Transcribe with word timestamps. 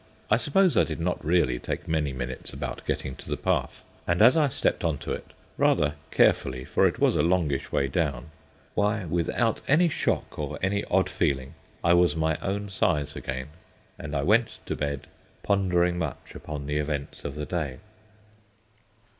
I 0.31 0.37
suppose 0.37 0.75
I 0.75 0.83
did 0.83 0.99
not 0.99 1.23
really 1.23 1.59
take 1.59 1.87
many 1.87 2.11
minutes 2.11 2.51
about 2.51 2.83
getting 2.87 3.15
to 3.17 3.29
the 3.29 3.37
path; 3.37 3.85
and 4.07 4.19
as 4.19 4.35
I 4.35 4.47
stepped 4.47 4.83
on 4.83 4.97
to 4.97 5.11
it 5.13 5.31
rather 5.59 5.93
carefully, 6.09 6.65
for 6.65 6.87
it 6.87 6.97
was 6.97 7.15
a 7.15 7.21
longish 7.21 7.71
way 7.71 7.87
down 7.87 8.31
why, 8.73 9.05
without 9.05 9.61
any 9.67 9.89
shock 9.89 10.39
or 10.39 10.57
any 10.59 10.83
odd 10.85 11.07
feeling, 11.07 11.53
I 11.83 11.93
was 11.93 12.15
my 12.15 12.37
own 12.39 12.69
size 12.69 13.15
again. 13.15 13.49
And 13.99 14.15
I 14.15 14.23
went 14.23 14.57
to 14.65 14.75
bed 14.75 15.05
pondering 15.43 15.99
much 15.99 16.33
upon 16.33 16.65
the 16.65 16.77
events 16.77 17.23
of 17.23 17.35
the 17.35 17.45
day. 17.45 17.77